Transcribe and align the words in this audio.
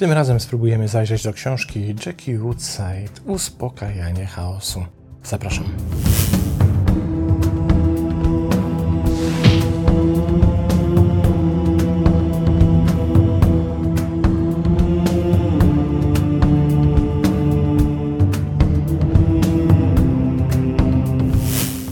Tym 0.00 0.12
razem 0.12 0.40
spróbujemy 0.40 0.88
zajrzeć 0.88 1.22
do 1.22 1.32
książki 1.32 1.94
Jackie 2.06 2.38
Woodside 2.38 3.22
Uspokajanie 3.26 4.26
chaosu. 4.26 4.84
Zapraszam. 5.24 5.64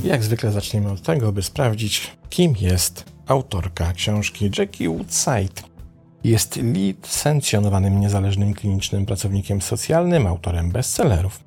Jak 0.05 0.23
zwykle 0.25 0.53
zaczniemy 0.53 0.91
od 0.91 1.03
tego, 1.03 1.33
by 1.33 1.43
sprawdzić, 1.43 2.17
kim 2.31 2.55
jest 2.61 3.05
autorka 3.27 3.93
książki 3.93 4.51
Jackie 4.59 4.89
Woodside. 4.89 5.78
Jest 6.25 6.57
licencjonowanym 6.57 8.01
niezależnym 8.01 8.55
klinicznym 8.55 9.07
pracownikiem 9.07 9.63
socjalnym, 9.63 10.27
autorem 10.27 10.71
bestsellerów, 10.71 11.45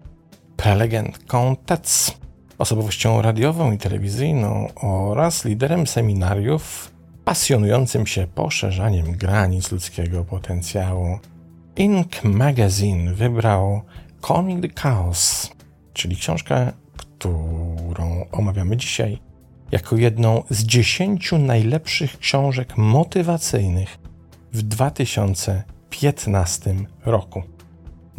prelegentką 0.57 1.55
TEDx, 1.65 2.13
osobowością 2.57 3.21
radiową 3.21 3.71
i 3.71 3.77
telewizyjną 3.77 4.67
oraz 4.75 5.45
liderem 5.45 5.87
seminariów 5.87 6.91
pasjonującym 7.25 8.07
się 8.07 8.27
poszerzaniem 8.27 9.11
granic 9.11 9.71
ludzkiego 9.71 10.23
potencjału. 10.23 11.19
Inc. 11.75 12.23
Magazine 12.23 13.13
wybrał 13.13 13.81
Calming 14.27 14.61
the 14.61 14.81
Chaos, 14.81 15.51
czyli 15.93 16.15
książkę, 16.15 16.71
którą 16.97 18.25
omawiamy 18.31 18.77
dzisiaj, 18.77 19.19
jako 19.71 19.95
jedną 19.95 20.43
z 20.49 20.63
dziesięciu 20.63 21.37
najlepszych 21.37 22.19
książek 22.19 22.77
motywacyjnych 22.77 23.97
w 24.53 24.61
2015 24.61 26.75
roku. 27.05 27.43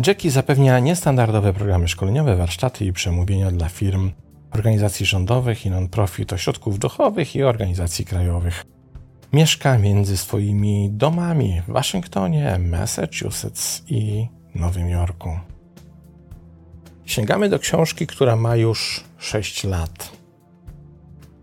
Jackie 0.06 0.30
zapewnia 0.30 0.78
niestandardowe 0.78 1.52
programy 1.52 1.88
szkoleniowe, 1.88 2.36
warsztaty 2.36 2.84
i 2.84 2.92
przemówienia 2.92 3.50
dla 3.50 3.69
firm, 3.69 4.11
organizacji 4.50 5.06
rządowych 5.06 5.66
i 5.66 5.70
non-profit, 5.70 6.33
ośrodków 6.33 6.78
duchowych 6.78 7.36
i 7.36 7.42
organizacji 7.42 8.05
krajowych. 8.05 8.64
Mieszka 9.33 9.78
między 9.78 10.16
swoimi 10.16 10.91
domami 10.92 11.62
w 11.69 11.72
Waszyngtonie, 11.72 12.58
Massachusetts 12.58 13.83
i 13.89 14.28
Nowym 14.55 14.89
Jorku. 14.89 15.39
Sięgamy 17.05 17.48
do 17.48 17.58
książki, 17.58 18.06
która 18.06 18.36
ma 18.36 18.56
już 18.56 19.05
6 19.19 19.64
lat, 19.64 20.12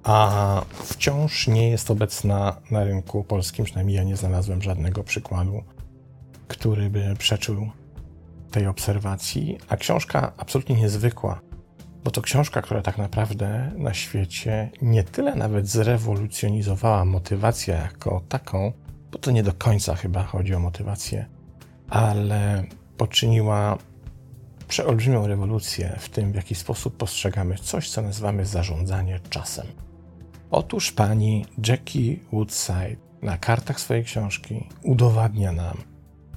a 0.10 0.62
wciąż 0.84 1.48
nie 1.48 1.70
jest 1.70 1.92
obecna 1.92 2.56
na 2.72 2.84
rynku 2.84 3.24
polskim, 3.24 3.66
przynajmniej 3.66 3.98
ja 3.98 4.04
nie 4.04 4.18
znalazłem 4.18 4.62
żadnego 4.62 5.04
przykładu, 5.04 5.64
który 6.48 6.90
by 6.90 7.16
przeczył 7.18 7.70
tej 8.52 8.68
obserwacji, 8.68 9.58
a 9.68 9.78
książka 9.78 10.34
absolutnie 10.38 10.76
niezwykła, 10.76 11.42
bo 12.04 12.12
to 12.12 12.22
książka, 12.22 12.62
która 12.62 12.82
tak 12.82 12.98
naprawdę 12.98 13.72
na 13.78 13.94
świecie 13.94 14.70
nie 14.82 15.04
tyle 15.04 15.36
nawet 15.36 15.68
zrewolucjonizowała 15.68 17.06
motywację 17.06 17.74
jako 17.74 18.22
taką, 18.30 18.72
bo 19.12 19.20
to 19.20 19.32
nie 19.32 19.44
do 19.44 19.54
końca 19.54 19.96
chyba 19.96 20.24
chodzi 20.24 20.56
o 20.56 20.60
motywację, 20.60 21.26
ale 21.90 22.64
poczyniła 22.98 23.78
przeolbrzymią 24.68 25.28
rewolucję 25.28 25.96
w 26.00 26.10
tym, 26.10 26.32
w 26.32 26.36
jaki 26.36 26.56
sposób 26.56 26.98
postrzegamy 26.98 27.56
coś, 27.56 27.90
co 27.90 28.02
nazywamy 28.02 28.46
zarządzanie 28.46 29.20
czasem. 29.30 29.89
Otóż 30.52 30.92
pani 30.92 31.46
Jackie 31.68 32.20
Woodside 32.32 32.96
na 33.22 33.38
kartach 33.38 33.80
swojej 33.80 34.04
książki 34.04 34.68
udowadnia 34.84 35.52
nam, 35.52 35.78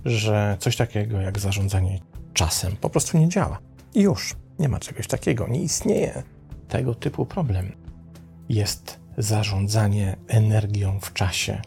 że 0.05 0.57
coś 0.61 0.77
takiego 0.77 1.21
jak 1.21 1.39
zarządzanie 1.39 2.01
czasem 2.35 2.77
po 2.77 2.91
prostu 2.91 3.19
nie 3.19 3.29
działa. 3.29 3.59
I 3.95 4.01
już 4.01 4.37
nie 4.59 4.69
ma 4.69 4.81
czegoś 4.81 5.07
takiego, 5.07 5.49
nie 5.49 5.63
istnieje 5.63 6.23
tego 6.69 6.95
typu 6.95 7.27
problem. 7.27 7.73
Jest 8.49 9.01
zarządzanie 9.19 10.17
energią 10.29 11.01
w 11.01 11.13
czasie. 11.13 11.63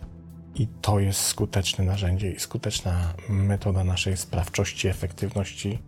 I 0.55 0.67
to 0.81 0.99
jest 0.99 1.19
skuteczne 1.19 1.85
narzędzie 1.85 2.31
i 2.31 2.39
skuteczna 2.39 3.13
metoda 3.29 3.83
naszej 3.83 4.17
sprawczości, 4.17 4.87
efektywności 4.87 5.79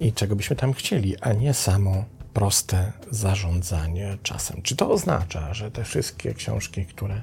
i 0.00 0.12
czego 0.12 0.36
byśmy 0.36 0.56
tam 0.56 0.72
chcieli, 0.72 1.20
a 1.20 1.32
nie 1.32 1.54
samo 1.54 2.04
proste 2.34 2.92
zarządzanie 3.10 4.18
czasem. 4.22 4.62
Czy 4.62 4.76
to 4.76 4.90
oznacza, 4.90 5.54
że 5.54 5.70
te 5.70 5.84
wszystkie 5.84 6.34
książki, 6.34 6.86
które 6.86 7.22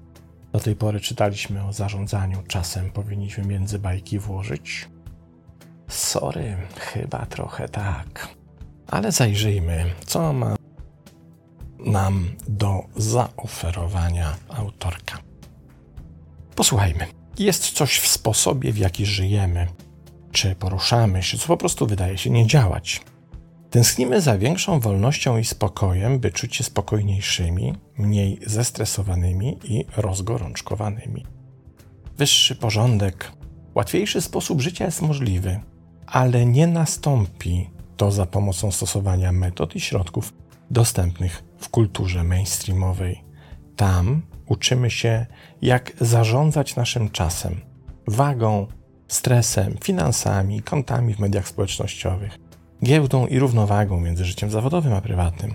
do 0.52 0.60
tej 0.60 0.76
pory 0.76 1.00
czytaliśmy 1.00 1.64
o 1.64 1.74
zarządzaniu 1.74 2.44
czasem, 2.48 2.92
powinniśmy 2.92 3.46
między 3.46 3.80
bajki 3.80 4.20
włożyć? 4.20 4.90
Sorry, 5.88 6.58
chyba 6.80 7.26
trochę 7.26 7.70
tak. 7.70 8.28
Ale 8.88 9.12
zajrzyjmy, 9.12 9.86
co 10.06 10.34
ma 10.34 10.56
nam 11.80 12.30
do 12.48 12.84
zaoferowania 12.96 14.36
autorka. 14.50 15.18
Posłuchajmy. 16.56 17.08
Jest 17.40 17.72
coś 17.72 18.00
w 18.00 18.08
sposobie, 18.08 18.74
w 18.74 18.78
jaki 18.78 19.06
żyjemy, 19.06 19.68
czy 20.32 20.56
poruszamy 20.56 21.24
się, 21.24 21.38
co 21.38 21.48
po 21.48 21.58
prostu 21.58 21.88
wydaje 21.88 22.18
się 22.18 22.30
nie 22.30 22.48
działać. 22.48 23.02
Tęsknimy 23.70 24.22
za 24.22 24.38
większą 24.38 24.80
wolnością 24.80 25.38
i 25.38 25.46
spokojem, 25.46 26.20
by 26.20 26.32
czuć 26.32 26.56
się 26.56 26.64
spokojniejszymi, 26.64 27.74
mniej 27.98 28.40
zestresowanymi 28.46 29.58
i 29.64 29.86
rozgorączkowanymi. 29.98 31.26
Wyższy 32.18 32.56
porządek, 32.56 33.32
łatwiejszy 33.76 34.22
sposób 34.22 34.62
życia 34.62 34.86
jest 34.86 35.02
możliwy, 35.02 35.60
ale 36.06 36.46
nie 36.46 36.68
nastąpi 36.68 37.70
to 37.98 38.12
za 38.12 38.26
pomocą 38.26 38.72
stosowania 38.72 39.32
metod 39.32 39.76
i 39.76 39.80
środków 39.80 40.34
dostępnych 40.72 41.44
w 41.58 41.70
kulturze 41.70 42.24
mainstreamowej. 42.24 43.24
Tam 43.76 44.22
uczymy 44.46 44.92
się, 44.92 45.26
jak 45.62 45.92
zarządzać 46.02 46.76
naszym 46.76 47.10
czasem, 47.10 47.62
wagą, 48.08 48.68
stresem, 49.08 49.78
finansami, 49.84 50.62
kontami 50.62 51.14
w 51.14 51.20
mediach 51.20 51.48
społecznościowych, 51.48 52.47
giełdą 52.84 53.28
i 53.28 53.40
równowagą 53.40 54.00
między 54.00 54.26
życiem 54.26 54.52
zawodowym 54.52 54.94
a 54.94 55.02
prywatnym. 55.02 55.54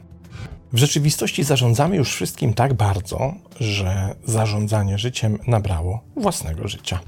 W 0.72 0.78
rzeczywistości 0.78 1.44
zarządzamy 1.44 1.96
już 1.96 2.14
wszystkim 2.14 2.54
tak 2.54 2.74
bardzo, 2.74 3.34
że 3.60 4.14
zarządzanie 4.24 4.98
życiem 4.98 5.38
nabrało 5.46 6.00
własnego 6.16 6.68
życia. 6.68 7.00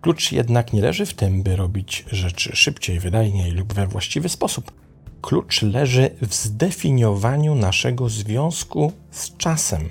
Klucz 0.00 0.32
jednak 0.32 0.72
nie 0.72 0.82
leży 0.82 1.06
w 1.06 1.14
tym, 1.14 1.42
by 1.42 1.56
robić 1.56 2.04
rzeczy 2.12 2.56
szybciej, 2.56 3.00
wydajniej 3.00 3.52
lub 3.52 3.72
we 3.72 3.86
właściwy 3.86 4.28
sposób. 4.28 4.72
Klucz 5.20 5.62
leży 5.62 6.10
w 6.22 6.34
zdefiniowaniu 6.34 7.54
naszego 7.54 8.08
związku 8.08 8.92
z 9.10 9.36
czasem. 9.36 9.88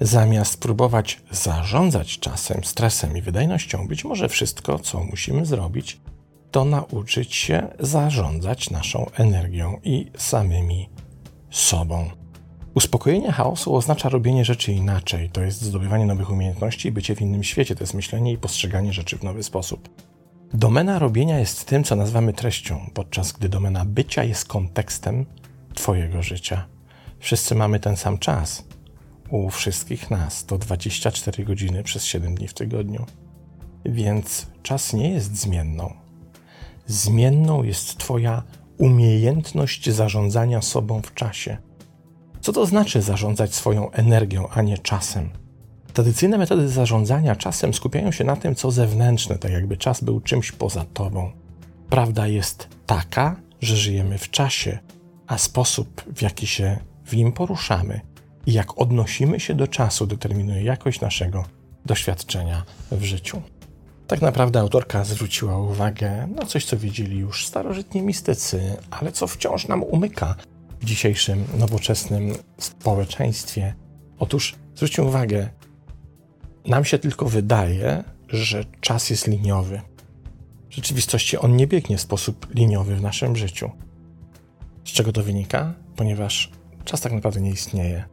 Zamiast 0.00 0.60
próbować 0.60 1.20
zarządzać 1.30 2.18
czasem, 2.18 2.64
stresem 2.64 3.16
i 3.16 3.22
wydajnością, 3.22 3.88
być 3.88 4.04
może 4.04 4.28
wszystko, 4.28 4.78
co 4.78 5.04
musimy 5.04 5.46
zrobić, 5.46 6.00
to 6.50 6.64
nauczyć 6.64 7.34
się 7.34 7.68
zarządzać 7.80 8.70
naszą 8.70 9.10
energią 9.16 9.80
i 9.84 10.10
samymi 10.16 10.88
sobą. 11.50 12.10
Uspokojenie 12.74 13.32
chaosu 13.32 13.74
oznacza 13.74 14.08
robienie 14.08 14.44
rzeczy 14.44 14.72
inaczej, 14.72 15.30
to 15.30 15.42
jest 15.42 15.62
zdobywanie 15.62 16.06
nowych 16.06 16.30
umiejętności 16.30 16.88
i 16.88 16.92
bycie 16.92 17.16
w 17.16 17.20
innym 17.20 17.44
świecie, 17.44 17.74
to 17.74 17.82
jest 17.82 17.94
myślenie 17.94 18.32
i 18.32 18.38
postrzeganie 18.38 18.92
rzeczy 18.92 19.18
w 19.18 19.22
nowy 19.22 19.42
sposób. 19.42 19.88
Domena 20.54 20.98
robienia 20.98 21.38
jest 21.38 21.64
tym, 21.64 21.84
co 21.84 21.96
nazywamy 21.96 22.32
treścią, 22.32 22.90
podczas 22.94 23.32
gdy 23.32 23.48
domena 23.48 23.84
bycia 23.84 24.24
jest 24.24 24.48
kontekstem 24.48 25.26
Twojego 25.74 26.22
życia. 26.22 26.66
Wszyscy 27.18 27.54
mamy 27.54 27.80
ten 27.80 27.96
sam 27.96 28.18
czas. 28.18 28.64
U 29.30 29.50
wszystkich 29.50 30.10
nas 30.10 30.44
to 30.44 30.58
24 30.58 31.44
godziny 31.44 31.82
przez 31.82 32.04
7 32.04 32.34
dni 32.34 32.48
w 32.48 32.54
tygodniu. 32.54 33.06
Więc 33.84 34.46
czas 34.62 34.92
nie 34.92 35.10
jest 35.10 35.36
zmienną. 35.36 36.07
Zmienną 36.88 37.62
jest 37.62 37.98
Twoja 37.98 38.42
umiejętność 38.78 39.90
zarządzania 39.90 40.62
sobą 40.62 41.02
w 41.02 41.14
czasie. 41.14 41.56
Co 42.40 42.52
to 42.52 42.66
znaczy 42.66 43.02
zarządzać 43.02 43.54
swoją 43.54 43.90
energią, 43.90 44.48
a 44.48 44.62
nie 44.62 44.78
czasem? 44.78 45.30
Tradycyjne 45.92 46.38
metody 46.38 46.68
zarządzania 46.68 47.36
czasem 47.36 47.74
skupiają 47.74 48.12
się 48.12 48.24
na 48.24 48.36
tym, 48.36 48.54
co 48.54 48.70
zewnętrzne, 48.70 49.38
tak 49.38 49.52
jakby 49.52 49.76
czas 49.76 50.04
był 50.04 50.20
czymś 50.20 50.52
poza 50.52 50.84
tobą. 50.84 51.32
Prawda 51.90 52.26
jest 52.26 52.68
taka, 52.86 53.36
że 53.60 53.76
żyjemy 53.76 54.18
w 54.18 54.30
czasie, 54.30 54.78
a 55.26 55.38
sposób, 55.38 56.02
w 56.16 56.22
jaki 56.22 56.46
się 56.46 56.78
w 57.04 57.16
nim 57.16 57.32
poruszamy 57.32 58.00
i 58.46 58.52
jak 58.52 58.78
odnosimy 58.78 59.40
się 59.40 59.54
do 59.54 59.66
czasu, 59.66 60.06
determinuje 60.06 60.62
jakość 60.62 61.00
naszego 61.00 61.44
doświadczenia 61.86 62.64
w 62.92 63.04
życiu. 63.04 63.42
Tak 64.08 64.22
naprawdę 64.22 64.60
autorka 64.60 65.04
zwróciła 65.04 65.58
uwagę 65.58 66.26
na 66.26 66.46
coś, 66.46 66.64
co 66.64 66.76
widzieli 66.76 67.18
już 67.18 67.46
starożytni 67.46 68.02
mistycy, 68.02 68.76
ale 68.90 69.12
co 69.12 69.26
wciąż 69.26 69.68
nam 69.68 69.82
umyka 69.82 70.34
w 70.80 70.84
dzisiejszym 70.84 71.44
nowoczesnym 71.58 72.34
społeczeństwie. 72.58 73.74
Otóż 74.18 74.54
zwróćcie 74.74 75.02
uwagę, 75.02 75.48
nam 76.64 76.84
się 76.84 76.98
tylko 76.98 77.26
wydaje, 77.26 78.04
że 78.28 78.64
czas 78.80 79.10
jest 79.10 79.26
liniowy. 79.26 79.80
W 80.70 80.74
rzeczywistości 80.74 81.38
on 81.38 81.56
nie 81.56 81.66
biegnie 81.66 81.98
w 81.98 82.00
sposób 82.00 82.54
liniowy 82.54 82.96
w 82.96 83.02
naszym 83.02 83.36
życiu. 83.36 83.70
Z 84.84 84.90
czego 84.90 85.12
to 85.12 85.22
wynika? 85.22 85.74
Ponieważ 85.96 86.50
czas 86.84 87.00
tak 87.00 87.12
naprawdę 87.12 87.40
nie 87.40 87.50
istnieje. 87.50 88.04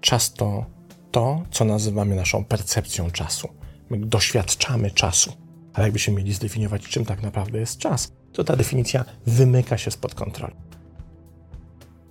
Czas 0.00 0.32
to 0.34 0.66
to, 1.10 1.42
co 1.50 1.64
nazywamy 1.64 2.16
naszą 2.16 2.44
percepcją 2.44 3.10
czasu. 3.10 3.57
My 3.90 3.98
doświadczamy 3.98 4.90
czasu. 4.90 5.32
Ale 5.74 5.86
jakbyśmy 5.86 6.14
mieli 6.14 6.32
zdefiniować, 6.32 6.82
czym 6.82 7.04
tak 7.04 7.22
naprawdę 7.22 7.58
jest 7.58 7.78
czas, 7.78 8.12
to 8.32 8.44
ta 8.44 8.56
definicja 8.56 9.04
wymyka 9.26 9.78
się 9.78 9.90
spod 9.90 10.14
kontroli. 10.14 10.54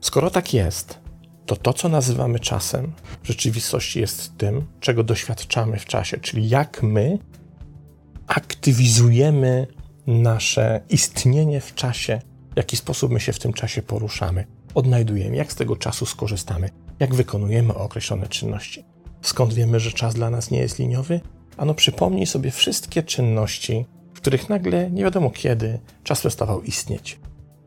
Skoro 0.02 0.30
tak 0.30 0.54
jest, 0.54 1.00
to 1.46 1.56
to, 1.56 1.74
co 1.74 1.90
nazywamy 1.90 2.40
czasem, 2.40 2.94
w 3.24 3.28
rzeczywistości 3.28 4.00
jest 4.00 4.38
tym, 4.38 4.68
czego 4.80 5.04
doświadczamy 5.04 5.80
w 5.80 5.86
czasie, 5.86 6.18
czyli 6.18 6.50
jak 6.50 6.84
my 6.84 7.20
aktywizujemy 8.28 9.68
nasze 10.08 10.82
istnienie 10.90 11.62
w 11.62 11.76
czasie, 11.76 12.22
w 12.54 12.58
jaki 12.58 12.78
sposób 12.78 13.12
my 13.12 13.20
się 13.20 13.34
w 13.34 13.40
tym 13.40 13.54
czasie 13.54 13.82
poruszamy, 13.82 14.46
odnajdujemy, 14.74 15.36
jak 15.36 15.52
z 15.52 15.56
tego 15.56 15.76
czasu 15.76 16.06
skorzystamy, 16.06 16.70
jak 17.00 17.16
wykonujemy 17.16 17.74
określone 17.74 18.28
czynności. 18.28 18.86
Skąd 19.22 19.54
wiemy, 19.54 19.80
że 19.80 19.92
czas 19.92 20.14
dla 20.14 20.30
nas 20.30 20.52
nie 20.52 20.60
jest 20.60 20.80
liniowy? 20.80 21.22
Ano 21.58 21.74
przypomnij 21.74 22.26
sobie 22.26 22.52
wszystkie 22.52 23.04
czynności, 23.04 23.86
w 24.14 24.22
których 24.22 24.50
nagle 24.50 24.92
nie 24.92 25.04
wiadomo 25.04 25.30
kiedy 25.30 25.80
czas 26.04 26.20
przestawał 26.20 26.62
istnieć. 26.62 27.20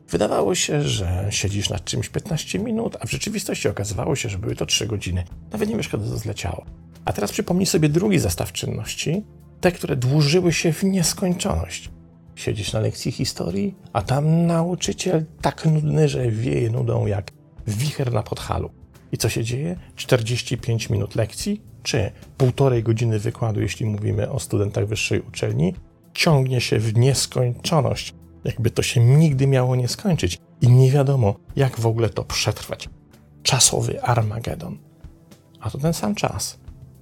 Wydawało 0.09 0.55
się, 0.55 0.81
że 0.81 1.27
siedzisz 1.29 1.69
nad 1.69 1.85
czymś 1.85 2.09
15 2.09 2.59
minut, 2.59 2.97
a 2.99 3.05
w 3.05 3.11
rzeczywistości 3.11 3.67
okazywało 3.67 4.15
się, 4.15 4.29
że 4.29 4.37
były 4.37 4.55
to 4.55 4.65
3 4.65 4.87
godziny. 4.87 5.23
Nawet 5.51 5.69
nie 5.69 5.77
wiesz, 5.77 5.89
kiedy 5.89 6.09
to 6.09 6.17
zleciało. 6.17 6.65
A 7.05 7.13
teraz 7.13 7.31
przypomnij 7.31 7.65
sobie 7.65 7.89
drugi 7.89 8.19
zestaw 8.19 8.51
czynności, 8.51 9.23
te, 9.61 9.71
które 9.71 9.95
dłużyły 9.95 10.53
się 10.53 10.73
w 10.73 10.83
nieskończoność. 10.83 11.89
Siedzisz 12.35 12.73
na 12.73 12.79
lekcji 12.79 13.11
historii, 13.11 13.75
a 13.93 14.01
tam 14.01 14.45
nauczyciel 14.45 15.25
tak 15.41 15.65
nudny, 15.65 16.09
że 16.09 16.31
wieje 16.31 16.69
nudą 16.69 17.05
jak 17.05 17.31
wicher 17.67 18.13
na 18.13 18.23
podhalu. 18.23 18.69
I 19.11 19.17
co 19.17 19.29
się 19.29 19.43
dzieje? 19.43 19.75
45 19.95 20.89
minut 20.89 21.15
lekcji, 21.15 21.61
czy 21.83 22.11
półtorej 22.37 22.83
godziny 22.83 23.19
wykładu, 23.19 23.61
jeśli 23.61 23.85
mówimy 23.85 24.31
o 24.31 24.39
studentach 24.39 24.87
wyższej 24.87 25.21
uczelni, 25.21 25.73
ciągnie 26.13 26.61
się 26.61 26.79
w 26.79 26.97
nieskończoność. 26.97 28.13
Jakby 28.43 28.71
to 28.71 28.81
się 28.83 28.99
nigdy 28.99 29.47
miało 29.47 29.75
nie 29.75 29.87
skończyć 29.87 30.37
i 30.61 30.67
nie 30.67 30.91
wiadomo, 30.91 31.35
jak 31.55 31.79
w 31.79 31.85
ogóle 31.85 32.09
to 32.09 32.23
przetrwać. 32.23 32.89
Czasowy 33.43 34.03
Armagedon. 34.03 34.77
A 35.59 35.69
to 35.69 35.77
ten 35.77 35.93
sam 35.93 36.15
czas. 36.15 36.59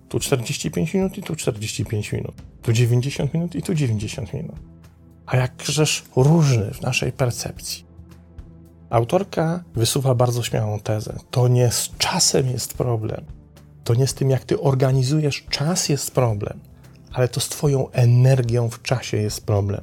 Tu 0.10 0.20
45 0.20 0.94
minut 0.94 1.18
i 1.18 1.24
tu 1.24 1.36
45 1.36 2.12
minut. 2.12 2.36
Tu 2.62 2.74
90 2.74 3.34
minut 3.34 3.56
i 3.56 3.62
tu 3.62 3.74
90 3.74 4.34
minut. 4.34 4.56
A 5.26 5.38
jakżeż 5.38 6.04
różny 6.16 6.74
w 6.74 6.82
naszej 6.82 7.12
percepcji. 7.12 7.86
Autorka 8.90 9.64
wysuwa 9.76 10.16
bardzo 10.16 10.44
śmiałą 10.44 10.80
tezę. 10.80 11.18
To 11.32 11.48
nie 11.48 11.72
z 11.72 11.92
czasem 11.98 12.48
jest 12.48 12.74
problem. 12.74 13.39
To 13.90 13.96
nie 13.96 14.08
z 14.08 14.14
tym, 14.14 14.30
jak 14.30 14.44
ty 14.44 14.62
organizujesz 14.62 15.46
czas 15.50 15.90
jest 15.90 16.12
problem, 16.12 16.60
ale 17.12 17.28
to 17.28 17.40
z 17.40 17.50
twoją 17.50 17.90
energią 17.92 18.70
w 18.70 18.82
czasie 18.82 19.18
jest 19.18 19.46
problem. 19.46 19.82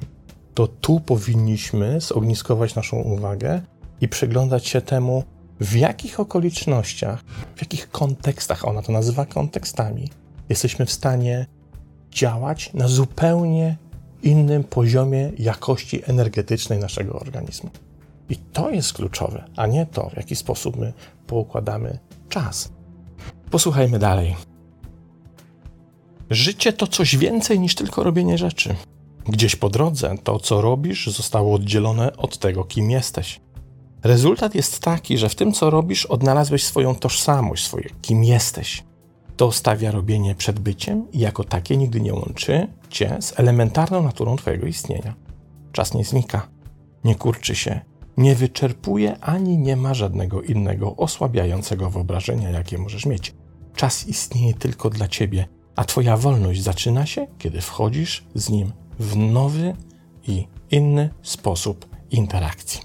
To 0.53 0.67
tu 0.67 0.99
powinniśmy 0.99 2.01
zogniskować 2.01 2.75
naszą 2.75 2.97
uwagę 2.97 3.61
i 4.01 4.07
przyglądać 4.07 4.67
się 4.67 4.81
temu, 4.81 5.23
w 5.59 5.75
jakich 5.75 6.19
okolicznościach, 6.19 7.23
w 7.55 7.61
jakich 7.61 7.89
kontekstach, 7.89 8.67
ona 8.67 8.81
to 8.81 8.91
nazywa 8.91 9.25
kontekstami, 9.25 10.09
jesteśmy 10.49 10.85
w 10.85 10.91
stanie 10.91 11.45
działać 12.11 12.73
na 12.73 12.87
zupełnie 12.87 13.77
innym 14.23 14.63
poziomie 14.63 15.31
jakości 15.37 16.01
energetycznej 16.05 16.79
naszego 16.79 17.19
organizmu. 17.19 17.69
I 18.29 18.35
to 18.35 18.69
jest 18.69 18.93
kluczowe, 18.93 19.43
a 19.55 19.67
nie 19.67 19.85
to, 19.85 20.09
w 20.09 20.17
jaki 20.17 20.35
sposób 20.35 20.77
my 20.77 20.93
poukładamy 21.27 21.99
czas. 22.29 22.76
Posłuchajmy 23.51 23.99
dalej. 23.99 24.35
Życie 26.29 26.73
to 26.73 26.87
coś 26.87 27.17
więcej 27.17 27.59
niż 27.59 27.75
tylko 27.75 28.03
robienie 28.03 28.37
rzeczy. 28.37 28.75
Gdzieś 29.25 29.55
po 29.55 29.69
drodze 29.69 30.15
to, 30.23 30.39
co 30.39 30.61
robisz, 30.61 31.07
zostało 31.07 31.55
oddzielone 31.55 32.17
od 32.17 32.37
tego, 32.37 32.63
kim 32.63 32.91
jesteś. 32.91 33.41
Rezultat 34.03 34.55
jest 34.55 34.79
taki, 34.79 35.17
że 35.17 35.29
w 35.29 35.35
tym, 35.35 35.53
co 35.53 35.69
robisz, 35.69 36.05
odnalazłeś 36.05 36.63
swoją 36.63 36.95
tożsamość, 36.95 37.65
swoje 37.65 37.89
kim 38.01 38.23
jesteś. 38.23 38.83
To 39.37 39.51
stawia 39.51 39.91
robienie 39.91 40.35
przed 40.35 40.59
byciem 40.59 41.11
i 41.11 41.19
jako 41.19 41.43
takie 41.43 41.77
nigdy 41.77 42.01
nie 42.01 42.13
łączy 42.13 42.67
cię 42.89 43.17
z 43.19 43.39
elementarną 43.39 44.03
naturą 44.03 44.35
twojego 44.35 44.67
istnienia. 44.67 45.13
Czas 45.71 45.93
nie 45.93 46.03
znika, 46.03 46.47
nie 47.03 47.15
kurczy 47.15 47.55
się, 47.55 47.81
nie 48.17 48.35
wyczerpuje 48.35 49.19
ani 49.19 49.57
nie 49.57 49.75
ma 49.75 49.93
żadnego 49.93 50.41
innego 50.41 50.95
osłabiającego 50.95 51.89
wyobrażenia, 51.89 52.49
jakie 52.49 52.77
możesz 52.77 53.05
mieć. 53.05 53.33
Czas 53.75 54.07
istnieje 54.07 54.53
tylko 54.53 54.89
dla 54.89 55.07
ciebie, 55.07 55.47
a 55.75 55.83
twoja 55.83 56.17
wolność 56.17 56.63
zaczyna 56.63 57.05
się, 57.05 57.27
kiedy 57.37 57.61
wchodzisz 57.61 58.25
z 58.35 58.49
nim 58.49 58.71
w 58.99 59.15
nowy 59.15 59.75
i 60.27 60.47
inny 60.71 61.09
sposób 61.21 61.89
interakcji. 62.11 62.81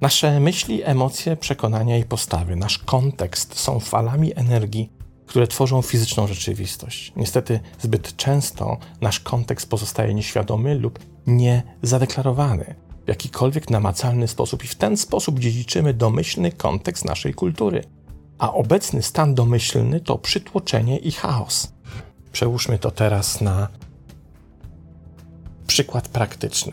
Nasze 0.00 0.40
myśli, 0.40 0.82
emocje, 0.84 1.36
przekonania 1.36 1.96
i 1.96 2.04
postawy, 2.04 2.56
nasz 2.56 2.78
kontekst 2.78 3.58
są 3.58 3.80
falami 3.80 4.32
energii, 4.36 4.92
które 5.26 5.46
tworzą 5.46 5.82
fizyczną 5.82 6.26
rzeczywistość. 6.26 7.12
Niestety, 7.16 7.60
zbyt 7.80 8.16
często 8.16 8.78
nasz 9.00 9.20
kontekst 9.20 9.70
pozostaje 9.70 10.14
nieświadomy 10.14 10.74
lub 10.74 10.98
niezadeklarowany 11.26 12.74
w 13.04 13.08
jakikolwiek 13.08 13.70
namacalny 13.70 14.28
sposób, 14.28 14.64
i 14.64 14.68
w 14.68 14.74
ten 14.74 14.96
sposób 14.96 15.38
dziedziczymy 15.38 15.94
domyślny 15.94 16.52
kontekst 16.52 17.04
naszej 17.04 17.34
kultury. 17.34 17.84
A 18.38 18.52
obecny 18.52 19.02
stan 19.02 19.34
domyślny 19.34 20.00
to 20.00 20.18
przytłoczenie 20.18 20.98
i 20.98 21.12
chaos. 21.12 21.72
Przełóżmy 22.32 22.78
to 22.78 22.90
teraz 22.90 23.40
na 23.40 23.68
przykład 25.66 26.08
praktyczny. 26.08 26.72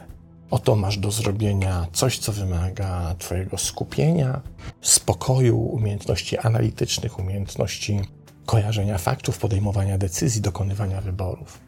Oto 0.52 0.76
masz 0.76 0.98
do 0.98 1.12
zrobienia 1.12 1.88
coś, 1.94 2.20
co 2.20 2.32
wymaga 2.32 3.16
Twojego 3.20 3.58
skupienia, 3.58 4.42
spokoju, 4.82 5.58
umiejętności 5.58 6.38
analitycznych, 6.38 7.20
umiejętności 7.20 8.02
kojarzenia 8.46 8.98
faktów, 8.98 9.38
podejmowania 9.38 9.98
decyzji, 9.98 10.42
dokonywania 10.42 11.02
wyborów. 11.02 11.60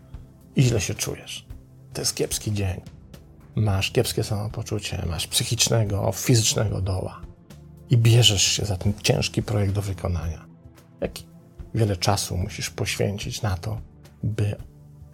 I 0.56 0.62
źle 0.62 0.82
się 0.82 0.96
czujesz. 0.96 1.46
To 1.94 2.02
jest 2.02 2.16
kiepski 2.16 2.54
dzień. 2.54 2.82
Masz 3.56 3.92
kiepskie 3.92 4.24
samopoczucie, 4.24 5.04
masz 5.10 5.28
psychicznego, 5.28 6.12
fizycznego 6.12 6.82
doła. 6.82 7.22
I 7.90 7.98
bierzesz 7.98 8.44
się 8.44 8.66
za 8.66 8.78
ten 8.78 8.94
ciężki 9.04 9.44
projekt 9.44 9.74
do 9.74 9.82
wykonania. 9.82 10.46
Jak 11.02 11.12
wiele 11.76 11.98
czasu 11.98 12.38
musisz 12.38 12.70
poświęcić 12.70 13.42
na 13.42 13.58
to, 13.58 13.82
by 14.24 14.56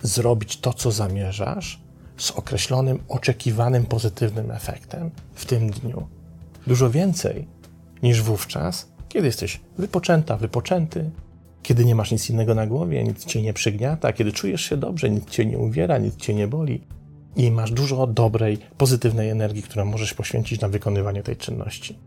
zrobić 0.02 0.60
to, 0.60 0.74
co 0.74 0.92
zamierzasz, 0.92 1.86
z 2.18 2.32
określonym, 2.32 3.00
oczekiwanym 3.08 3.86
pozytywnym 3.86 4.52
efektem 4.52 5.12
w 5.34 5.46
tym 5.46 5.70
dniu. 5.70 6.08
Dużo 6.68 6.90
więcej 6.90 7.48
niż 8.04 8.22
wówczas, 8.22 8.88
kiedy 9.10 9.28
jesteś 9.28 9.62
wypoczęta, 9.78 10.38
wypoczęty, 10.38 11.12
kiedy 11.64 11.86
nie 11.86 11.96
masz 11.96 12.12
nic 12.12 12.30
innego 12.30 12.56
na 12.56 12.68
głowie, 12.68 13.04
nic 13.04 13.26
cię 13.26 13.42
nie 13.42 13.54
przygniata, 13.54 14.14
kiedy 14.14 14.32
czujesz 14.32 14.62
się 14.62 14.78
dobrze, 14.78 15.10
nic 15.10 15.30
cię 15.30 15.46
nie 15.46 15.58
uwiera, 15.58 15.98
nic 15.98 16.16
cię 16.16 16.34
nie 16.34 16.48
boli 16.48 16.82
i 17.36 17.52
masz 17.52 17.72
dużo 17.72 18.08
dobrej, 18.08 18.58
pozytywnej 18.78 19.30
energii, 19.30 19.64
którą 19.64 19.86
możesz 19.86 20.14
poświęcić 20.14 20.62
na 20.62 20.70
wykonywanie 20.70 21.24
tej 21.24 21.38
czynności. 21.38 22.00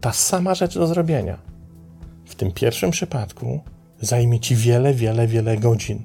Ta 0.00 0.12
sama 0.12 0.54
rzecz 0.54 0.74
do 0.74 0.86
zrobienia. 0.86 1.38
W 2.24 2.34
tym 2.34 2.52
pierwszym 2.52 2.90
przypadku 2.90 3.60
zajmie 4.00 4.40
ci 4.40 4.56
wiele, 4.56 4.94
wiele, 4.94 5.26
wiele 5.26 5.56
godzin 5.56 6.02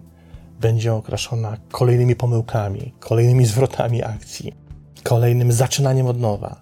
będzie 0.59 0.93
okraszona 0.93 1.57
kolejnymi 1.71 2.15
pomyłkami, 2.15 2.93
kolejnymi 2.99 3.45
zwrotami 3.45 4.03
akcji, 4.03 4.53
kolejnym 5.03 5.51
zaczynaniem 5.51 6.07
od 6.07 6.19
nowa, 6.19 6.61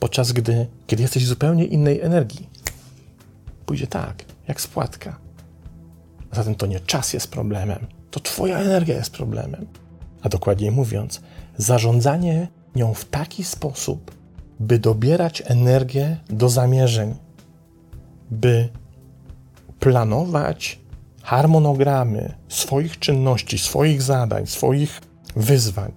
podczas 0.00 0.32
gdy, 0.32 0.66
kiedy 0.86 1.02
jesteś 1.02 1.24
w 1.24 1.28
zupełnie 1.28 1.64
innej 1.64 2.00
energii, 2.00 2.48
pójdzie 3.66 3.86
tak, 3.86 4.24
jak 4.48 4.60
spłatka. 4.60 5.18
Zatem 6.32 6.54
to 6.54 6.66
nie 6.66 6.80
czas 6.80 7.12
jest 7.12 7.30
problemem, 7.30 7.86
to 8.10 8.20
Twoja 8.20 8.58
energia 8.58 8.96
jest 8.96 9.10
problemem. 9.10 9.66
A 10.22 10.28
dokładniej 10.28 10.70
mówiąc, 10.70 11.20
zarządzanie 11.56 12.48
nią 12.76 12.94
w 12.94 13.04
taki 13.04 13.44
sposób, 13.44 14.18
by 14.60 14.78
dobierać 14.78 15.42
energię 15.46 16.16
do 16.30 16.48
zamierzeń, 16.48 17.14
by 18.30 18.68
planować 19.80 20.80
harmonogramy 21.22 22.34
swoich 22.48 22.98
czynności, 22.98 23.58
swoich 23.58 24.02
zadań, 24.02 24.46
swoich 24.46 25.00
wyzwań, 25.36 25.92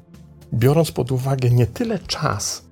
biorąc 0.54 0.92
pod 0.92 1.12
uwagę 1.12 1.50
nie 1.50 1.68
tyle 1.68 2.00
czas, 2.00 2.66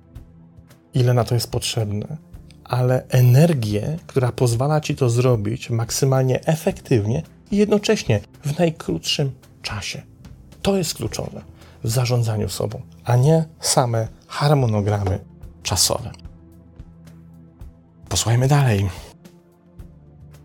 ile 0.94 1.14
na 1.14 1.24
to 1.24 1.34
jest 1.34 1.50
potrzebne, 1.50 2.16
ale 2.64 3.02
energię, 3.08 3.96
która 4.06 4.32
pozwala 4.32 4.80
ci 4.80 4.96
to 4.96 5.10
zrobić 5.10 5.70
maksymalnie 5.70 6.44
efektywnie 6.44 7.22
i 7.50 7.56
jednocześnie 7.56 8.20
w 8.44 8.58
najkrótszym 8.58 9.30
czasie. 9.62 10.09
To 10.62 10.76
jest 10.76 10.94
kluczowe. 10.94 11.42
w 11.84 11.90
zarządzaniu 11.90 12.48
sobą, 12.48 12.82
a 13.04 13.16
nie 13.16 13.44
same 13.60 14.08
harmonogramy 14.26 15.24
czasowe. 15.62 16.10
Posłuchajmy 18.08 18.48
dalej. 18.48 18.90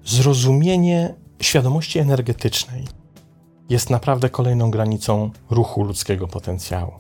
Zrozumienie 0.06 1.16
świadomości 1.42 2.00
energetycznej 2.00 2.88
jest 3.70 3.90
naprawdę 3.90 4.30
kolejną 4.30 4.72
granicą 4.72 5.32
ruchu 5.50 5.84
ludzkiego 5.84 6.28
potencjału. 6.28 6.92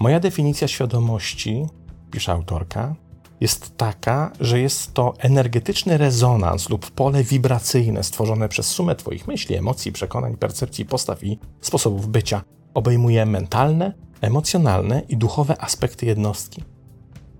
Moja 0.00 0.20
definicja 0.20 0.68
świadomości, 0.68 1.66
pisze 2.10 2.32
autorka, 2.32 2.94
jest 3.40 3.76
taka, 3.76 4.32
że 4.40 4.60
jest 4.60 4.94
to 4.94 5.14
energetyczny 5.18 5.98
rezonans 5.98 6.68
lub 6.68 6.90
pole 6.90 7.24
wibracyjne 7.24 8.04
stworzone 8.04 8.48
przez 8.48 8.66
sumę 8.66 8.96
Twoich 8.96 9.28
myśli, 9.28 9.56
emocji, 9.56 9.92
przekonań, 9.92 10.36
percepcji, 10.36 10.84
postaw 10.84 11.24
i 11.24 11.38
sposobów 11.60 12.08
bycia. 12.08 12.42
Obejmuje 12.74 13.26
mentalne, 13.26 13.92
emocjonalne 14.20 15.02
i 15.08 15.16
duchowe 15.16 15.62
aspekty 15.62 16.06
jednostki. 16.06 16.62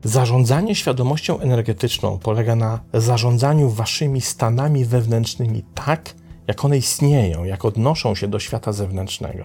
Zarządzanie 0.05 0.75
świadomością 0.75 1.39
energetyczną 1.39 2.19
polega 2.19 2.57
na 2.57 2.81
zarządzaniu 2.95 3.71
waszymi 3.71 4.21
stanami 4.21 4.85
wewnętrznymi 4.85 5.63
tak, 5.75 6.15
jak 6.47 6.65
one 6.65 6.79
istnieją, 6.79 7.45
jak 7.45 7.65
odnoszą 7.65 8.15
się 8.15 8.29
do 8.29 8.39
świata 8.39 8.73
zewnętrznego. 8.73 9.45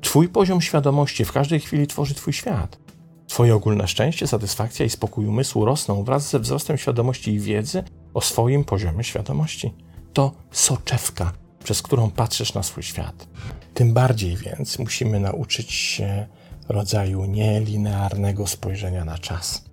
Twój 0.00 0.28
poziom 0.28 0.60
świadomości 0.60 1.24
w 1.24 1.32
każdej 1.32 1.60
chwili 1.60 1.86
tworzy 1.86 2.14
Twój 2.14 2.32
świat. 2.32 2.85
Twoje 3.26 3.54
ogólne 3.54 3.88
szczęście, 3.88 4.26
satysfakcja 4.26 4.86
i 4.86 4.90
spokój 4.90 5.26
umysłu 5.26 5.64
rosną 5.64 6.04
wraz 6.04 6.30
ze 6.30 6.40
wzrostem 6.40 6.78
świadomości 6.78 7.32
i 7.32 7.40
wiedzy 7.40 7.84
o 8.14 8.20
swoim 8.20 8.64
poziomie 8.64 9.04
świadomości. 9.04 9.74
To 10.12 10.32
soczewka, 10.50 11.32
przez 11.64 11.82
którą 11.82 12.10
patrzysz 12.10 12.54
na 12.54 12.62
swój 12.62 12.82
świat. 12.82 13.28
Tym 13.74 13.92
bardziej 13.92 14.36
więc 14.36 14.78
musimy 14.78 15.20
nauczyć 15.20 15.72
się 15.72 16.26
rodzaju 16.68 17.24
nielinearnego 17.24 18.46
spojrzenia 18.46 19.04
na 19.04 19.18
czas. 19.18 19.64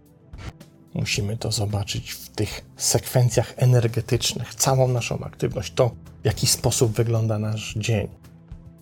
Musimy 0.94 1.38
to 1.38 1.52
zobaczyć 1.52 2.12
w 2.12 2.30
tych 2.30 2.66
sekwencjach 2.78 3.54
energetycznych, 3.58 4.56
całą 4.56 4.88
naszą 4.88 5.20
aktywność, 5.20 5.74
to 5.74 5.92
w 6.22 6.26
jaki 6.26 6.48
sposób 6.48 6.92
wygląda 6.92 7.40
nasz 7.40 7.74
dzień, 7.78 8.08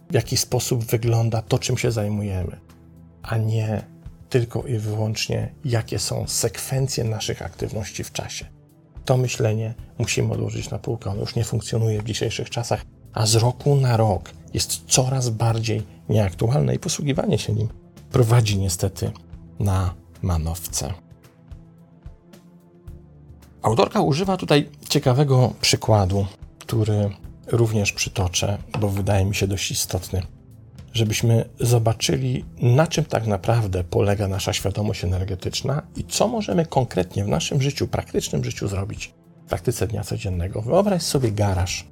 w 0.09 0.13
jaki 0.13 0.37
sposób 0.37 0.83
wygląda 0.83 1.41
to, 1.41 1.59
czym 1.59 1.77
się 1.77 1.91
zajmujemy, 1.91 2.59
a 3.21 3.37
nie 3.37 3.83
tylko 4.31 4.63
i 4.63 4.77
wyłącznie, 4.77 5.53
jakie 5.65 5.99
są 5.99 6.27
sekwencje 6.27 7.03
naszych 7.03 7.41
aktywności 7.41 8.03
w 8.03 8.11
czasie. 8.11 8.45
To 9.05 9.17
myślenie 9.17 9.73
musimy 9.97 10.33
odłożyć 10.33 10.69
na 10.69 10.79
półkę. 10.79 11.09
Ono 11.09 11.21
już 11.21 11.35
nie 11.35 11.43
funkcjonuje 11.43 12.01
w 12.01 12.05
dzisiejszych 12.05 12.49
czasach, 12.49 12.85
a 13.13 13.25
z 13.25 13.35
roku 13.35 13.75
na 13.75 13.97
rok 13.97 14.31
jest 14.53 14.85
coraz 14.87 15.29
bardziej 15.29 15.83
nieaktualne 16.09 16.75
i 16.75 16.79
posługiwanie 16.79 17.37
się 17.37 17.53
nim 17.53 17.67
prowadzi 18.11 18.59
niestety 18.59 19.11
na 19.59 19.93
manowce. 20.21 20.93
Autorka 23.61 24.01
używa 24.01 24.37
tutaj 24.37 24.69
ciekawego 24.89 25.53
przykładu, 25.61 26.25
który 26.59 27.09
również 27.47 27.91
przytoczę, 27.91 28.57
bo 28.79 28.89
wydaje 28.89 29.25
mi 29.25 29.35
się 29.35 29.47
dość 29.47 29.71
istotny, 29.71 30.21
żebyśmy 30.93 31.49
zobaczyli, 31.59 32.45
na 32.61 32.87
czym 32.87 33.05
tak 33.05 33.27
naprawdę 33.27 33.83
polega 33.83 34.27
nasza 34.27 34.53
świadomość 34.53 35.03
energetyczna 35.03 35.81
i 35.95 36.03
co 36.03 36.27
możemy 36.27 36.65
konkretnie 36.65 37.25
w 37.25 37.27
naszym 37.27 37.61
życiu, 37.61 37.87
praktycznym 37.87 38.43
życiu 38.43 38.67
zrobić 38.67 39.13
w 39.45 39.49
praktyce 39.49 39.87
dnia 39.87 40.03
codziennego. 40.03 40.61
Wyobraź 40.61 41.01
sobie 41.01 41.31
garaż. 41.31 41.87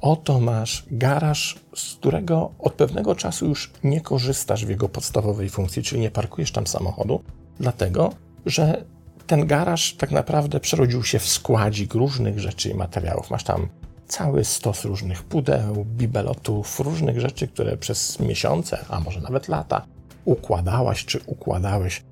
Oto 0.00 0.40
masz 0.40 0.84
garaż, 0.90 1.58
z 1.76 1.94
którego 1.94 2.50
od 2.58 2.72
pewnego 2.72 3.14
czasu 3.14 3.46
już 3.46 3.70
nie 3.84 4.00
korzystasz 4.00 4.66
w 4.66 4.68
jego 4.68 4.88
podstawowej 4.88 5.48
funkcji, 5.48 5.82
czyli 5.82 6.00
nie 6.00 6.10
parkujesz 6.10 6.52
tam 6.52 6.66
samochodu, 6.66 7.22
dlatego 7.60 8.12
że 8.46 8.84
ten 9.26 9.46
garaż 9.46 9.94
tak 9.94 10.10
naprawdę 10.10 10.60
przerodził 10.60 11.04
się 11.04 11.18
w 11.18 11.28
składzik 11.28 11.94
różnych 11.94 12.40
rzeczy 12.40 12.70
i 12.70 12.74
materiałów. 12.74 13.30
Masz 13.30 13.44
tam 13.44 13.68
cały 14.12 14.44
stos 14.44 14.84
różnych 14.84 15.22
pudeł, 15.22 15.84
bibelotów, 15.84 16.80
różnych 16.80 17.20
rzeczy, 17.20 17.48
które 17.48 17.76
przez 17.76 18.20
miesiące, 18.20 18.84
a 18.88 19.00
może 19.00 19.20
nawet 19.20 19.48
lata 19.48 19.86
układałaś 20.24 21.04
czy 21.04 21.20
układałeś, 21.26 22.02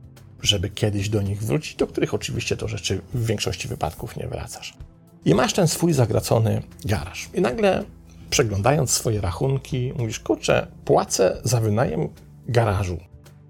żeby 0.42 0.70
kiedyś 0.70 1.08
do 1.08 1.22
nich 1.22 1.42
wrócić, 1.42 1.74
do 1.76 1.86
których 1.86 2.14
oczywiście 2.14 2.56
to 2.56 2.68
rzeczy 2.68 3.00
w 3.14 3.26
większości 3.26 3.68
wypadków 3.68 4.16
nie 4.16 4.28
wracasz. 4.28 4.74
I 5.24 5.34
masz 5.34 5.52
ten 5.52 5.68
swój 5.68 5.92
zagracony 5.92 6.62
garaż. 6.84 7.28
I 7.34 7.40
nagle 7.40 7.84
przeglądając 8.30 8.90
swoje 8.90 9.20
rachunki, 9.20 9.92
mówisz, 9.96 10.20
kurczę, 10.20 10.66
płacę 10.84 11.40
za 11.44 11.60
wynajem 11.60 12.08
garażu 12.48 12.98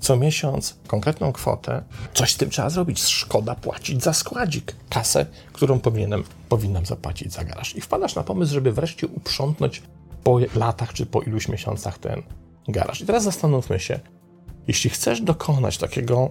co 0.01 0.17
miesiąc 0.17 0.77
konkretną 0.87 1.33
kwotę, 1.33 1.83
coś 2.15 2.33
z 2.33 2.37
tym 2.37 2.51
trzeba 2.51 2.71
zrobić. 2.71 3.03
Szkoda 3.03 3.55
płacić 3.55 4.03
za 4.03 4.13
składzik, 4.13 4.77
kasę, 4.91 5.27
którą 5.53 5.81
powinienem, 5.81 6.25
powinnam 6.49 6.87
zapłacić 6.87 7.33
za 7.33 7.45
garaż. 7.45 7.77
I 7.77 7.81
wpadasz 7.81 8.15
na 8.15 8.23
pomysł, 8.23 8.53
żeby 8.53 8.73
wreszcie 8.73 9.07
uprzątnąć 9.07 9.83
po 10.25 10.39
latach 10.55 10.93
czy 10.93 11.07
po 11.07 11.23
iluś 11.23 11.49
miesiącach 11.49 11.99
ten 11.99 12.23
garaż. 12.69 13.01
I 13.01 13.07
teraz 13.07 13.23
zastanówmy 13.23 13.81
się, 13.81 14.01
jeśli 14.69 14.91
chcesz 14.91 15.21
dokonać 15.21 15.79
takiego 15.79 16.31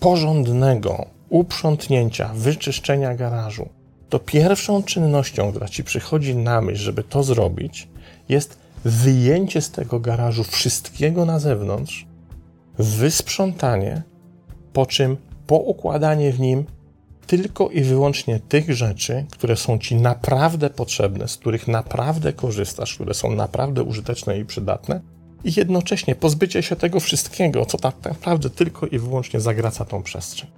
porządnego 0.00 1.06
uprzątnięcia, 1.28 2.30
wyczyszczenia 2.34 3.14
garażu, 3.14 3.68
to 4.08 4.18
pierwszą 4.18 4.82
czynnością, 4.82 5.50
która 5.50 5.68
ci 5.68 5.84
przychodzi 5.84 6.36
na 6.36 6.60
myśl, 6.60 6.82
żeby 6.82 7.02
to 7.02 7.22
zrobić, 7.22 7.88
jest 8.28 8.58
wyjęcie 8.84 9.60
z 9.60 9.70
tego 9.70 10.00
garażu 10.00 10.44
wszystkiego 10.44 11.24
na 11.24 11.38
zewnątrz, 11.38 12.06
wysprzątanie, 12.78 14.02
po 14.72 14.86
czym 14.86 15.16
poukładanie 15.46 16.32
w 16.32 16.40
nim 16.40 16.64
tylko 17.26 17.68
i 17.68 17.80
wyłącznie 17.80 18.40
tych 18.40 18.74
rzeczy, 18.74 19.26
które 19.30 19.56
są 19.56 19.78
ci 19.78 19.94
naprawdę 19.94 20.70
potrzebne, 20.70 21.28
z 21.28 21.36
których 21.36 21.68
naprawdę 21.68 22.32
korzystasz, 22.32 22.94
które 22.94 23.14
są 23.14 23.34
naprawdę 23.34 23.82
użyteczne 23.82 24.38
i 24.38 24.44
przydatne, 24.44 25.00
i 25.44 25.52
jednocześnie 25.56 26.14
pozbycie 26.14 26.62
się 26.62 26.76
tego 26.76 27.00
wszystkiego, 27.00 27.66
co 27.66 27.78
tak 27.78 27.94
naprawdę 28.04 28.50
tylko 28.50 28.86
i 28.86 28.98
wyłącznie 28.98 29.40
zagraca 29.40 29.84
tą 29.84 30.02
przestrzeń. 30.02 30.50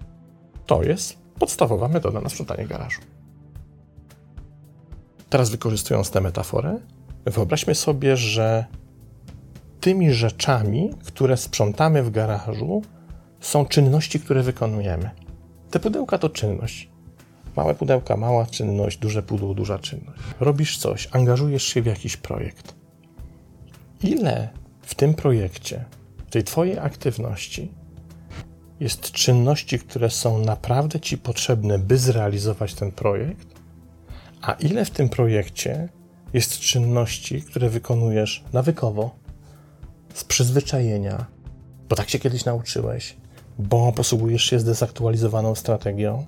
To 0.67 0.83
jest 0.83 1.19
podstawowa 1.39 1.89
metoda 1.89 2.21
na 2.21 2.29
sprzątanie 2.29 2.67
garażu. 2.67 3.01
Teraz 5.31 5.51
wykorzystując 5.51 6.11
tę 6.11 6.21
metaforę, 6.21 6.79
wyobraźmy 7.25 7.75
sobie, 7.75 8.17
że 8.17 8.65
tymi 9.81 10.13
rzeczami, 10.13 10.91
które 11.05 11.37
sprzątamy 11.37 12.03
w 12.03 12.11
garażu, 12.11 12.83
są 13.41 13.67
czynności, 13.67 14.21
które 14.21 14.43
wykonujemy. 14.43 15.11
Te 15.71 15.81
pudełka 15.81 16.19
to 16.19 16.29
czynność. 16.29 16.91
Małe 17.57 17.75
pudełka, 17.75 18.17
mała 18.17 18.47
czynność, 18.47 18.99
duże 18.99 19.23
pudło, 19.23 19.55
duża 19.55 19.79
czynność. 19.79 20.21
Robisz 20.41 20.79
coś, 20.79 21.09
angażujesz 21.13 21.63
się 21.63 21.83
w 21.83 21.87
jakiś 21.87 22.17
projekt. 22.17 22.75
Ile 24.03 24.49
w 24.83 24.95
tym 24.95 25.15
projekcie, 25.15 25.85
w 26.27 26.31
tej 26.31 26.45
Twojej 26.45 26.79
aktywności 26.79 27.73
jest 28.81 29.13
czynności, 29.13 29.79
które 29.79 30.11
są 30.11 30.39
naprawdę 30.39 31.01
Ci 31.01 31.19
potrzebne, 31.19 31.79
by 31.79 31.99
zrealizować 31.99 32.75
ten 32.75 32.93
projekt, 32.93 33.49
a 34.43 34.53
ile 34.53 34.85
w 34.85 34.91
tym 34.91 35.09
projekcie 35.09 35.89
jest 36.33 36.61
czynności, 36.61 37.43
które 37.43 37.69
wykonujesz 37.69 38.45
nawykowo, 38.53 39.19
z 40.19 40.25
przyzwyczajenia, 40.25 41.27
bo 41.89 41.97
tak 41.97 42.11
się 42.11 42.19
kiedyś 42.19 42.45
nauczyłeś, 42.45 43.17
bo 43.59 43.93
posługujesz 43.93 44.45
się 44.45 44.59
zdezaktualizowaną 44.61 45.55
strategią, 45.55 46.27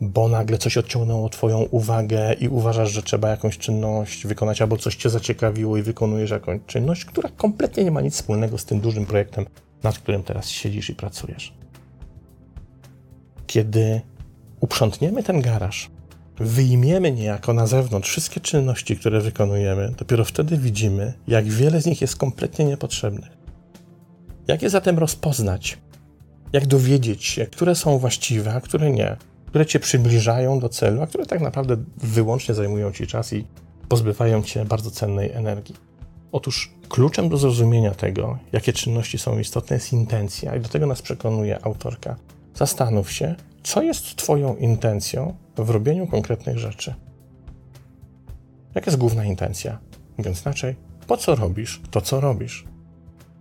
bo 0.00 0.28
nagle 0.28 0.58
coś 0.58 0.76
odciągnęło 0.76 1.28
Twoją 1.28 1.58
uwagę 1.58 2.32
i 2.32 2.48
uważasz, 2.48 2.92
że 2.92 3.02
trzeba 3.02 3.28
jakąś 3.28 3.58
czynność 3.58 4.26
wykonać, 4.26 4.62
albo 4.62 4.76
coś 4.76 4.96
Cię 4.96 5.10
zaciekawiło 5.10 5.76
i 5.76 5.82
wykonujesz 5.82 6.30
jakąś 6.30 6.60
czynność, 6.66 7.04
która 7.04 7.28
kompletnie 7.36 7.84
nie 7.84 7.90
ma 7.90 8.00
nic 8.00 8.14
wspólnego 8.14 8.58
z 8.58 8.64
tym 8.64 8.80
dużym 8.80 9.06
projektem, 9.06 9.46
nad 9.82 9.98
którym 9.98 10.22
teraz 10.22 10.48
siedzisz 10.48 10.90
i 10.90 10.94
pracujesz. 10.94 11.54
Kiedy 13.46 14.00
uprzątniemy 14.60 15.22
ten 15.22 15.40
garaż, 15.40 15.90
wyjmiemy 16.40 17.12
niejako 17.12 17.52
na 17.52 17.66
zewnątrz 17.66 18.10
wszystkie 18.10 18.40
czynności, 18.40 18.96
które 18.96 19.20
wykonujemy, 19.20 19.94
dopiero 19.98 20.24
wtedy 20.24 20.56
widzimy, 20.56 21.12
jak 21.28 21.44
wiele 21.44 21.80
z 21.80 21.86
nich 21.86 22.00
jest 22.00 22.16
kompletnie 22.16 22.64
niepotrzebnych. 22.64 23.38
Jak 24.48 24.62
je 24.62 24.70
zatem 24.70 24.98
rozpoznać? 24.98 25.78
Jak 26.52 26.66
dowiedzieć 26.66 27.24
się, 27.24 27.46
które 27.46 27.74
są 27.74 27.98
właściwe, 27.98 28.54
a 28.54 28.60
które 28.60 28.90
nie? 28.90 29.16
Które 29.46 29.66
cię 29.66 29.80
przybliżają 29.80 30.60
do 30.60 30.68
celu, 30.68 31.02
a 31.02 31.06
które 31.06 31.26
tak 31.26 31.40
naprawdę 31.40 31.76
wyłącznie 31.96 32.54
zajmują 32.54 32.92
ci 32.92 33.06
czas 33.06 33.32
i 33.32 33.44
pozbywają 33.88 34.42
cię 34.42 34.64
bardzo 34.64 34.90
cennej 34.90 35.30
energii. 35.32 35.74
Otóż 36.32 36.72
kluczem 36.88 37.28
do 37.28 37.36
zrozumienia 37.36 37.94
tego, 37.94 38.38
jakie 38.52 38.72
czynności 38.72 39.18
są 39.18 39.38
istotne, 39.38 39.76
jest 39.76 39.92
intencja, 39.92 40.56
i 40.56 40.60
do 40.60 40.68
tego 40.68 40.86
nas 40.86 41.02
przekonuje 41.02 41.64
autorka. 41.64 42.16
Zastanów 42.54 43.12
się, 43.12 43.34
co 43.62 43.82
jest 43.82 44.16
Twoją 44.16 44.56
intencją 44.56 45.34
w 45.64 45.70
robieniu 45.70 46.06
konkretnych 46.06 46.58
rzeczy. 46.58 46.94
Jaka 48.74 48.90
jest 48.90 48.98
główna 48.98 49.24
intencja? 49.24 49.78
Mówiąc 50.18 50.42
inaczej, 50.42 50.76
po 51.06 51.16
co 51.16 51.34
robisz 51.34 51.80
to, 51.90 52.00
co 52.00 52.20
robisz? 52.20 52.64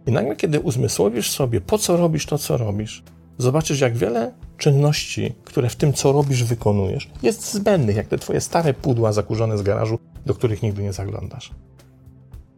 I 0.05 0.11
nagle, 0.11 0.35
kiedy 0.35 0.59
uzmysłowisz 0.59 1.31
sobie, 1.31 1.61
po 1.61 1.77
co 1.77 1.97
robisz 1.97 2.25
to, 2.25 2.37
co 2.37 2.57
robisz, 2.57 3.03
zobaczysz, 3.37 3.79
jak 3.79 3.97
wiele 3.97 4.33
czynności, 4.57 5.35
które 5.43 5.69
w 5.69 5.75
tym, 5.75 5.93
co 5.93 6.11
robisz, 6.11 6.43
wykonujesz, 6.43 7.09
jest 7.23 7.53
zbędnych, 7.53 7.95
jak 7.95 8.07
te 8.07 8.17
twoje 8.17 8.41
stare 8.41 8.73
pudła 8.73 9.13
zakurzone 9.13 9.57
z 9.57 9.61
garażu, 9.61 9.99
do 10.25 10.33
których 10.33 10.63
nigdy 10.63 10.83
nie 10.83 10.93
zaglądasz. 10.93 11.51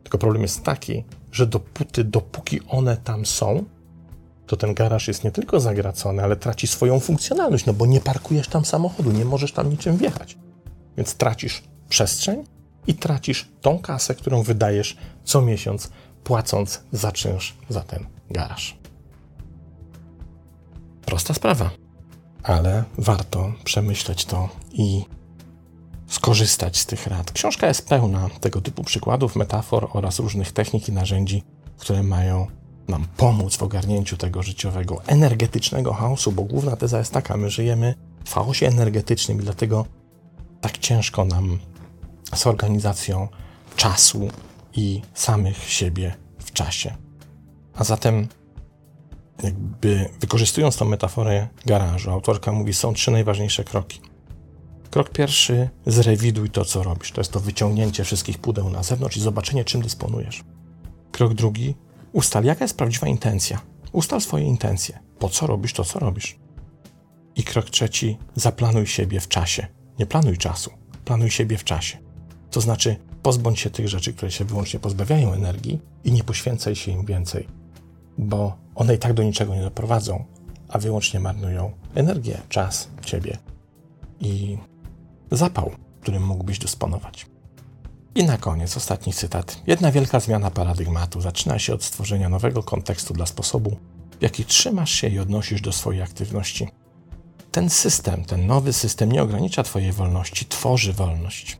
Tylko 0.03 0.17
problem 0.17 0.41
jest 0.41 0.63
taki, 0.63 1.03
że 1.31 1.47
dopóty, 1.47 2.03
dopóki 2.03 2.59
one 2.67 2.97
tam 2.97 3.25
są, 3.25 3.63
to 4.49 4.57
ten 4.57 4.73
garaż 4.73 5.07
jest 5.07 5.23
nie 5.23 5.31
tylko 5.31 5.59
zagracony, 5.59 6.23
ale 6.23 6.35
traci 6.35 6.67
swoją 6.67 6.99
funkcjonalność, 6.99 7.65
no 7.65 7.73
bo 7.73 7.85
nie 7.85 8.01
parkujesz 8.01 8.47
tam 8.47 8.65
samochodu, 8.65 9.11
nie 9.11 9.25
możesz 9.25 9.51
tam 9.51 9.69
niczym 9.69 9.97
wjechać. 9.97 10.37
Więc 10.97 11.15
tracisz 11.15 11.63
przestrzeń 11.89 12.43
i 12.87 12.95
tracisz 12.95 13.49
tą 13.61 13.79
kasę, 13.79 14.15
którą 14.15 14.43
wydajesz 14.43 14.97
co 15.23 15.41
miesiąc, 15.41 15.89
płacąc 16.23 16.83
za 16.91 17.11
czynsz 17.11 17.55
za 17.69 17.81
ten 17.81 18.05
garaż. 18.29 18.77
Prosta 21.05 21.33
sprawa, 21.33 21.69
ale 22.43 22.83
warto 22.97 23.53
przemyśleć 23.63 24.25
to 24.25 24.49
i 24.71 25.05
skorzystać 26.07 26.77
z 26.77 26.85
tych 26.85 27.07
rad. 27.07 27.31
Książka 27.31 27.67
jest 27.67 27.87
pełna 27.87 28.29
tego 28.41 28.61
typu 28.61 28.83
przykładów, 28.83 29.35
metafor 29.35 29.89
oraz 29.93 30.19
różnych 30.19 30.51
technik 30.51 30.89
i 30.89 30.91
narzędzi, 30.91 31.43
które 31.77 32.03
mają 32.03 32.58
nam 32.89 33.05
pomóc 33.17 33.57
w 33.57 33.63
ogarnięciu 33.63 34.17
tego 34.17 34.43
życiowego, 34.43 35.01
energetycznego 35.07 35.93
chaosu, 35.93 36.31
bo 36.31 36.43
główna 36.43 36.75
teza 36.75 36.99
jest 36.99 37.13
taka: 37.13 37.37
my 37.37 37.49
żyjemy 37.49 37.95
w 38.25 38.33
chaosie 38.33 38.67
energetycznym 38.67 39.39
i 39.39 39.43
dlatego 39.43 39.85
tak 40.61 40.77
ciężko 40.77 41.25
nam 41.25 41.59
z 42.35 42.47
organizacją 42.47 43.27
czasu 43.75 44.27
i 44.73 45.01
samych 45.13 45.69
siebie 45.69 46.15
w 46.39 46.51
czasie. 46.51 46.95
A 47.73 47.83
zatem, 47.83 48.27
jakby 49.43 50.09
wykorzystując 50.19 50.77
tą 50.77 50.85
metaforę 50.85 51.47
garażu, 51.65 52.11
autorka 52.11 52.51
mówi: 52.51 52.73
są 52.73 52.93
trzy 52.93 53.11
najważniejsze 53.11 53.63
kroki. 53.63 54.01
Krok 54.89 55.09
pierwszy: 55.09 55.69
zrewiduj 55.85 56.49
to, 56.49 56.65
co 56.65 56.83
robisz. 56.83 57.11
To 57.11 57.21
jest 57.21 57.31
to 57.31 57.39
wyciągnięcie 57.39 58.03
wszystkich 58.03 58.37
pudeł 58.37 58.69
na 58.69 58.83
zewnątrz 58.83 59.17
i 59.17 59.21
zobaczenie, 59.21 59.65
czym 59.65 59.81
dysponujesz. 59.81 60.43
Krok 61.11 61.33
drugi: 61.33 61.75
ustal, 62.11 62.43
jaka 62.43 62.65
jest 62.65 62.77
prawdziwa 62.77 63.07
intencja. 63.07 63.61
Ustal 63.91 64.21
swoje 64.21 64.45
intencje. 64.45 64.99
Po 65.19 65.29
co 65.29 65.47
robisz 65.47 65.73
to, 65.73 65.83
co 65.83 65.99
robisz? 65.99 66.39
I 67.35 67.43
krok 67.43 67.69
trzeci: 67.69 68.17
zaplanuj 68.35 68.87
siebie 68.87 69.19
w 69.19 69.27
czasie. 69.27 69.67
Nie 69.99 70.05
planuj 70.05 70.37
czasu, 70.37 70.71
planuj 71.05 71.29
siebie 71.29 71.57
w 71.57 71.63
czasie. 71.63 71.97
To 72.51 72.61
znaczy, 72.61 72.95
pozbądź 73.23 73.59
się 73.59 73.69
tych 73.69 73.87
rzeczy, 73.87 74.13
które 74.13 74.31
się 74.31 74.45
wyłącznie 74.45 74.79
pozbawiają 74.79 75.33
energii 75.33 75.79
i 76.03 76.11
nie 76.11 76.23
poświęcaj 76.23 76.75
się 76.75 76.91
im 76.91 77.05
więcej, 77.05 77.47
bo 78.17 78.57
one 78.75 78.95
i 78.95 78.97
tak 78.97 79.13
do 79.13 79.23
niczego 79.23 79.55
nie 79.55 79.61
doprowadzą, 79.61 80.25
a 80.69 80.79
wyłącznie 80.79 81.19
marnują 81.19 81.71
energię, 81.95 82.41
czas, 82.49 82.89
ciebie 83.05 83.37
i 84.19 84.57
zapał, 85.31 85.71
którym 86.01 86.25
mógłbyś 86.25 86.59
dysponować. 86.59 87.25
I 88.19 88.23
na 88.23 88.37
koniec 88.37 88.77
ostatni 88.77 89.13
cytat. 89.13 89.61
Jedna 89.67 89.91
wielka 89.91 90.19
zmiana 90.19 90.51
paradygmatu 90.51 91.21
zaczyna 91.21 91.59
się 91.59 91.73
od 91.73 91.83
stworzenia 91.83 92.29
nowego 92.29 92.63
kontekstu 92.63 93.13
dla 93.13 93.25
sposobu, 93.25 93.77
w 94.19 94.21
jaki 94.21 94.45
trzymasz 94.45 94.91
się 94.91 95.07
i 95.07 95.19
odnosisz 95.19 95.61
do 95.61 95.71
swojej 95.71 96.01
aktywności. 96.01 96.67
Ten 97.51 97.69
system, 97.69 98.25
ten 98.25 98.47
nowy 98.47 98.73
system 98.73 99.11
nie 99.11 99.23
ogranicza 99.23 99.63
Twojej 99.63 99.91
wolności, 99.91 100.45
tworzy 100.45 100.93
wolność. 100.93 101.57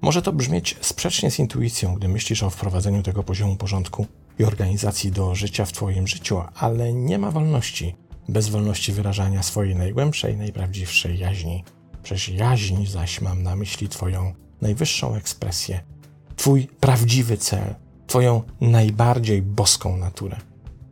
Może 0.00 0.22
to 0.22 0.32
brzmieć 0.32 0.76
sprzecznie 0.80 1.30
z 1.30 1.38
intuicją, 1.38 1.94
gdy 1.94 2.08
myślisz 2.08 2.42
o 2.42 2.50
wprowadzeniu 2.50 3.02
tego 3.02 3.22
poziomu 3.22 3.56
porządku 3.56 4.06
i 4.38 4.44
organizacji 4.44 5.12
do 5.12 5.34
życia 5.34 5.64
w 5.64 5.72
Twoim 5.72 6.06
życiu, 6.06 6.42
ale 6.54 6.92
nie 6.92 7.18
ma 7.18 7.30
wolności 7.30 7.96
bez 8.28 8.48
wolności 8.48 8.92
wyrażania 8.92 9.42
swojej 9.42 9.76
najgłębszej, 9.76 10.36
najprawdziwszej 10.36 11.18
jaźni. 11.18 11.64
Przez 12.02 12.28
jaźń 12.28 12.86
zaś 12.86 13.20
mam 13.20 13.42
na 13.42 13.56
myśli 13.56 13.88
Twoją 13.88 14.34
najwyższą 14.60 15.14
ekspresję, 15.14 15.80
Twój 16.40 16.68
prawdziwy 16.80 17.36
cel, 17.36 17.74
Twoją 18.06 18.42
najbardziej 18.60 19.42
boską 19.42 19.96
naturę. 19.96 20.36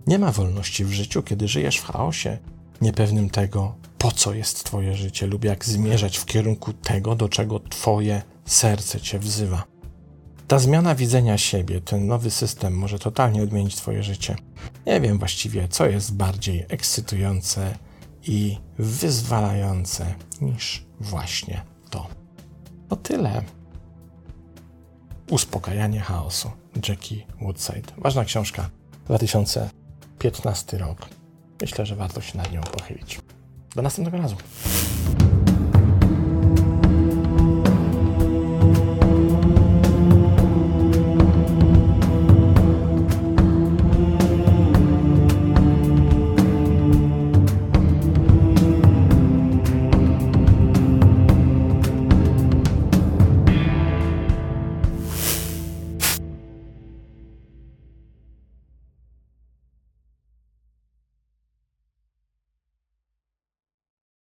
Nie 0.06 0.18
ma 0.18 0.32
wolności 0.32 0.84
w 0.84 0.92
życiu, 0.92 1.22
kiedy 1.22 1.48
żyjesz 1.48 1.76
w 1.76 1.84
chaosie, 1.84 2.38
niepewnym 2.80 3.30
tego, 3.30 3.74
po 3.98 4.12
co 4.12 4.34
jest 4.34 4.64
Twoje 4.64 4.94
życie 4.94 5.26
lub 5.26 5.44
jak 5.44 5.64
zmierzać 5.64 6.16
w 6.16 6.24
kierunku 6.24 6.72
tego, 6.72 7.14
do 7.14 7.28
czego 7.28 7.60
Twoje 7.60 8.22
serce 8.44 9.00
Cię 9.00 9.18
wzywa. 9.18 9.64
Ta 10.48 10.58
zmiana 10.58 10.94
widzenia 10.94 11.38
siebie, 11.38 11.80
ten 11.80 12.06
nowy 12.06 12.30
system 12.30 12.74
może 12.74 12.98
totalnie 12.98 13.42
odmienić 13.42 13.76
Twoje 13.76 14.02
życie. 14.02 14.36
Nie 14.86 15.00
wiem 15.00 15.18
właściwie, 15.18 15.68
co 15.68 15.86
jest 15.86 16.14
bardziej 16.14 16.66
ekscytujące 16.68 17.78
i 18.26 18.58
wyzwalające 18.78 20.14
niż 20.40 20.86
właśnie 21.00 21.62
to. 21.90 22.06
To 22.88 22.96
tyle. 22.96 23.57
Uspokajanie 25.30 26.00
chaosu. 26.00 26.50
Jackie 26.88 27.26
Woodside. 27.40 27.92
Ważna 27.98 28.24
książka. 28.24 28.70
2015 29.06 30.78
rok. 30.78 31.08
Myślę, 31.60 31.86
że 31.86 31.96
warto 31.96 32.20
się 32.20 32.38
nad 32.38 32.52
nią 32.52 32.60
pochylić. 32.60 33.20
Do 33.76 33.82
następnego 33.82 34.18
razu. 34.18 34.36